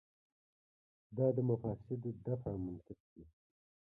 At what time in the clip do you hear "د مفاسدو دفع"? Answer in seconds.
1.35-2.53